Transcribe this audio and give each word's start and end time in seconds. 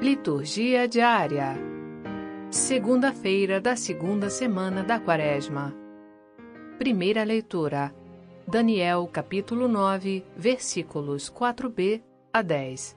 Liturgia 0.00 0.88
diária. 0.88 1.54
Segunda-feira 2.50 3.60
da 3.60 3.76
segunda 3.76 4.30
semana 4.30 4.82
da 4.82 4.98
Quaresma. 4.98 5.76
Primeira 6.78 7.22
leitura. 7.22 7.94
Daniel, 8.48 9.06
capítulo 9.12 9.68
9, 9.68 10.24
versículos 10.34 11.30
4b 11.30 12.00
a 12.32 12.40
10. 12.40 12.96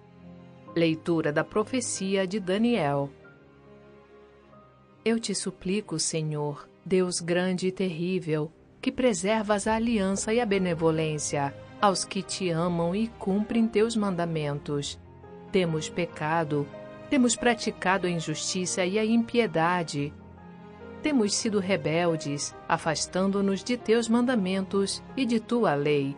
Leitura 0.74 1.34
da 1.34 1.44
profecia 1.44 2.25
de 2.25 2.39
Daniel. 2.39 3.09
Eu 5.04 5.20
te 5.20 5.35
suplico, 5.35 5.99
Senhor, 5.99 6.70
Deus 6.85 7.20
grande 7.20 7.67
e 7.67 7.71
terrível, 7.73 8.49
que 8.81 8.93
preservas 8.93 9.67
a 9.67 9.75
aliança 9.75 10.33
e 10.33 10.39
a 10.39 10.45
benevolência 10.45 11.54
aos 11.81 12.05
que 12.05 12.23
te 12.23 12.49
amam 12.49 12.95
e 12.95 13.09
cumprem 13.20 13.67
teus 13.67 13.93
mandamentos. 13.93 14.97
Temos 15.51 15.89
pecado 15.89 16.65
temos 17.14 17.36
praticado 17.36 18.08
a 18.08 18.09
injustiça 18.09 18.84
e 18.84 18.98
a 18.98 19.05
impiedade. 19.05 20.12
Temos 21.03 21.36
sido 21.36 21.59
rebeldes, 21.59 22.55
afastando-nos 22.67 23.63
de 23.63 23.77
teus 23.77 24.09
mandamentos 24.09 24.99
e 25.16 25.23
de 25.23 25.39
tua 25.39 25.76
lei. 25.76 26.17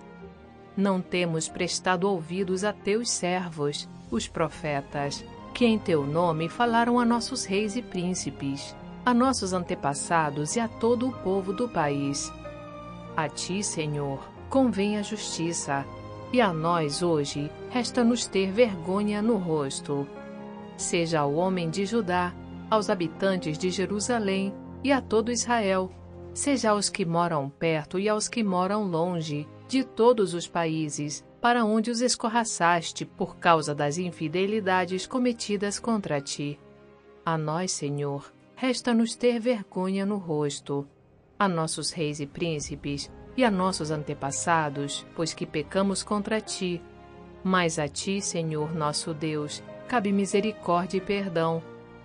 Não 0.74 1.02
temos 1.02 1.50
prestado 1.50 2.10
ouvidos 2.10 2.64
a 2.64 2.72
teus 2.72 3.12
servos, 3.12 3.90
os 4.10 4.30
profetas, 4.30 5.22
que 5.54 5.66
em 5.66 5.78
teu 5.78 6.08
nome 6.08 6.48
falaram 6.48 6.98
a 6.98 7.04
nossos 7.04 7.44
reis 7.44 7.76
e 7.76 7.82
príncipes, 7.82 8.74
a 9.06 9.14
nossos 9.14 9.52
antepassados 9.52 10.56
e 10.56 10.62
a 10.62 10.70
todo 10.70 11.10
o 11.10 11.12
povo 11.12 11.52
do 11.52 11.68
país. 11.68 12.32
A 13.18 13.28
ti, 13.28 13.62
Senhor, 13.62 14.26
convém 14.50 14.98
a 14.98 15.02
justiça, 15.02 15.86
e 16.32 16.40
a 16.40 16.54
nós 16.54 17.04
hoje 17.04 17.52
resta-nos 17.70 18.28
ter 18.28 18.50
vergonha 18.50 19.22
no 19.22 19.36
rosto 19.36 20.08
seja 20.78 21.22
ao 21.22 21.34
homem 21.34 21.70
de 21.70 21.86
Judá, 21.86 22.34
aos 22.70 22.90
habitantes 22.90 23.58
de 23.58 23.70
Jerusalém 23.70 24.54
e 24.84 24.92
a 24.92 25.02
todo 25.02 25.32
Israel, 25.32 25.92
seja 26.34 26.72
aos 26.72 26.90
que 26.90 27.06
moram 27.06 27.50
perto 27.50 27.98
e 27.98 28.10
aos 28.10 28.28
que 28.28 28.44
moram 28.44 28.84
longe, 28.84 29.48
de 29.68 29.84
todos 29.84 30.34
os 30.34 30.48
países, 30.48 31.26
para 31.42 31.64
onde 31.64 31.90
os 31.90 32.02
escorraçaste 32.02 33.06
por 33.06 33.38
causa 33.38 33.74
das 33.74 33.98
infidelidades 33.98 35.08
cometidas 35.08 35.80
contra 35.80 36.22
ti. 36.22 36.60
A 37.26 37.38
nós, 37.38 37.72
Senhor, 37.72 38.32
resta-nos 38.56 39.16
ter 39.16 39.40
vergonha 39.40 40.06
no 40.06 40.18
rosto, 40.18 40.88
a 41.38 41.48
nossos 41.48 41.92
reis 41.92 42.20
e 42.20 42.26
príncipes 42.26 43.12
e 43.38 43.44
a 43.44 43.52
nossos 43.52 43.92
antepassados, 43.92 45.06
pois 45.16 45.34
que 45.34 45.46
pecamos 45.46 46.04
contra 46.04 46.40
ti. 46.40 46.82
Mas 47.44 47.78
a 47.78 47.88
ti, 47.88 48.22
Senhor 48.22 48.74
nosso 48.74 49.14
Deus, 49.14 49.64
cabe 49.88 50.12
misericórdia 50.12 50.98
e 50.98 51.02
perdão, 51.02 51.62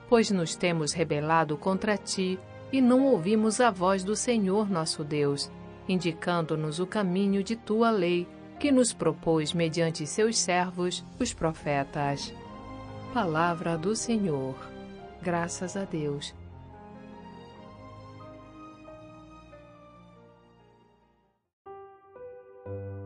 pois 0.08 0.30
nos 0.30 0.54
temos 0.54 0.92
rebelado 0.92 1.56
contra 1.56 1.96
ti 1.96 2.38
e 2.72 2.80
não 2.80 3.06
ouvimos 3.06 3.60
a 3.60 3.70
voz 3.70 4.04
do 4.04 4.14
Senhor 4.14 4.70
nosso 4.70 5.02
Deus, 5.02 5.50
indicando-nos 5.88 6.78
o 6.78 6.86
caminho 6.86 7.42
de 7.42 7.56
tua 7.56 7.90
lei, 7.90 8.26
que 8.58 8.70
nos 8.70 8.92
propôs 8.92 9.52
mediante 9.52 10.06
seus 10.06 10.38
servos, 10.38 11.04
os 11.18 11.32
profetas. 11.32 12.32
Palavra 13.14 13.76
do 13.76 13.96
Senhor. 13.96 14.54
Graças 15.22 15.76
a 15.76 15.84
Deus. 15.84 16.34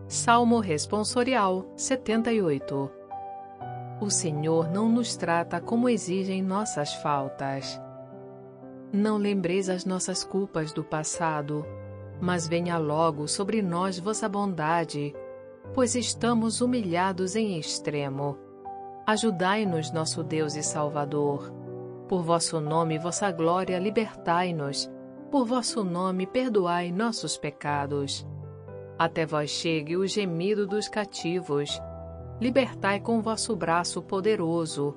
Salmo 0.08 0.60
Responsorial 0.60 1.66
78 1.76 3.03
o 4.04 4.10
Senhor 4.10 4.70
não 4.70 4.88
nos 4.88 5.16
trata 5.16 5.60
como 5.60 5.88
exigem 5.88 6.42
nossas 6.42 6.92
faltas. 6.94 7.80
Não 8.92 9.16
lembreis 9.16 9.70
as 9.70 9.86
nossas 9.86 10.22
culpas 10.22 10.72
do 10.72 10.84
passado, 10.84 11.64
mas 12.20 12.46
venha 12.46 12.76
logo 12.76 13.26
sobre 13.26 13.62
nós 13.62 13.98
vossa 13.98 14.28
bondade, 14.28 15.14
pois 15.72 15.94
estamos 15.94 16.60
humilhados 16.60 17.34
em 17.34 17.58
extremo. 17.58 18.38
Ajudai-nos, 19.06 19.90
nosso 19.90 20.22
Deus 20.22 20.54
e 20.54 20.62
Salvador. 20.62 21.50
Por 22.06 22.22
vosso 22.22 22.60
nome 22.60 22.98
vossa 22.98 23.32
glória, 23.32 23.78
libertai-nos. 23.78 24.90
Por 25.30 25.46
vosso 25.46 25.82
nome, 25.82 26.26
perdoai 26.26 26.92
nossos 26.92 27.38
pecados. 27.38 28.26
Até 28.98 29.24
vós 29.24 29.50
chegue 29.50 29.96
o 29.96 30.06
gemido 30.06 30.66
dos 30.66 30.88
cativos 30.88 31.80
libertai 32.40 33.00
com 33.00 33.22
vosso 33.22 33.54
braço 33.54 34.02
poderoso 34.02 34.96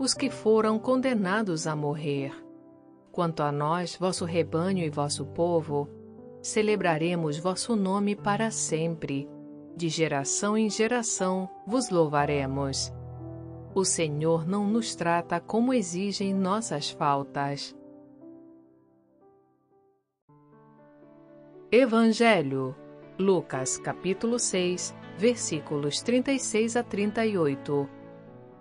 os 0.00 0.14
que 0.14 0.30
foram 0.30 0.78
condenados 0.78 1.66
a 1.66 1.76
morrer. 1.76 2.32
Quanto 3.12 3.42
a 3.42 3.52
nós, 3.52 3.96
vosso 3.96 4.24
rebanho 4.24 4.82
e 4.82 4.88
vosso 4.88 5.26
povo, 5.26 5.90
celebraremos 6.40 7.36
vosso 7.36 7.76
nome 7.76 8.16
para 8.16 8.50
sempre. 8.50 9.28
De 9.76 9.90
geração 9.90 10.56
em 10.56 10.70
geração 10.70 11.50
vos 11.66 11.90
louvaremos. 11.90 12.90
O 13.74 13.84
Senhor 13.84 14.48
não 14.48 14.66
nos 14.66 14.94
trata 14.94 15.38
como 15.38 15.74
exigem 15.74 16.32
nossas 16.32 16.90
faltas. 16.90 17.76
Evangelho, 21.70 22.74
Lucas 23.18 23.76
capítulo 23.76 24.38
6, 24.38 24.94
versículos 25.20 26.00
36 26.00 26.76
a 26.76 26.82
38. 26.82 27.86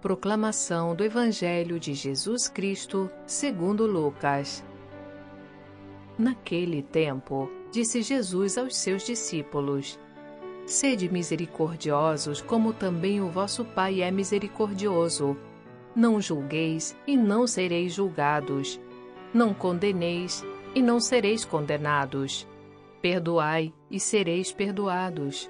Proclamação 0.01 0.93
do 0.93 1.05
Evangelho 1.05 1.79
de 1.79 1.93
Jesus 1.93 2.49
Cristo, 2.49 3.09
segundo 3.25 3.87
Lucas. 3.87 4.61
Naquele 6.17 6.83
tempo, 6.83 7.49
disse 7.71 8.01
Jesus 8.01 8.57
aos 8.57 8.75
seus 8.75 9.05
discípulos: 9.05 9.97
Sede 10.65 11.09
misericordiosos, 11.09 12.41
como 12.41 12.73
também 12.73 13.21
o 13.21 13.29
vosso 13.29 13.63
Pai 13.63 14.01
é 14.01 14.11
misericordioso. 14.11 15.37
Não 15.95 16.19
julgueis 16.19 16.93
e 17.07 17.15
não 17.15 17.47
sereis 17.47 17.93
julgados. 17.93 18.77
Não 19.33 19.53
condeneis 19.53 20.43
e 20.75 20.81
não 20.81 20.99
sereis 20.99 21.45
condenados. 21.45 22.45
Perdoai 23.01 23.73
e 23.89 23.97
sereis 23.97 24.51
perdoados 24.51 25.49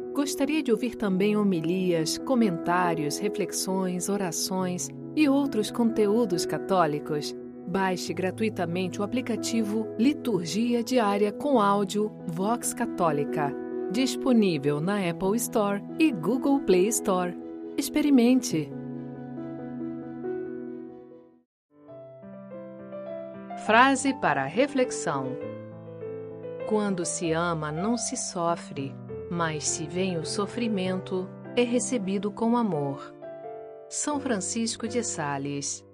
Gostaria 0.13 0.61
de 0.61 0.71
ouvir 0.71 0.95
também 0.95 1.37
homilias, 1.37 2.17
comentários, 2.17 3.17
reflexões, 3.17 4.09
orações 4.09 4.89
e 5.15 5.29
outros 5.29 5.71
conteúdos 5.71 6.45
católicos? 6.45 7.33
Baixe 7.65 8.13
gratuitamente 8.13 8.99
o 8.99 9.03
aplicativo 9.03 9.87
Liturgia 9.97 10.83
Diária 10.83 11.31
com 11.31 11.61
áudio 11.61 12.11
Vox 12.27 12.73
Católica, 12.73 13.55
disponível 13.89 14.81
na 14.81 14.97
Apple 15.09 15.37
Store 15.37 15.81
e 15.97 16.11
Google 16.11 16.59
Play 16.59 16.89
Store. 16.89 17.33
Experimente! 17.77 18.69
Frase 23.65 24.13
para 24.15 24.43
reflexão: 24.43 25.37
Quando 26.67 27.05
se 27.05 27.31
ama, 27.31 27.71
não 27.71 27.95
se 27.95 28.17
sofre 28.17 28.93
mas 29.31 29.63
se 29.63 29.87
vem 29.87 30.17
o 30.17 30.25
sofrimento, 30.25 31.25
é 31.55 31.63
recebido 31.63 32.29
com 32.29 32.57
amor. 32.57 33.15
São 33.87 34.19
Francisco 34.19 34.89
de 34.89 35.01
Sales 35.05 35.85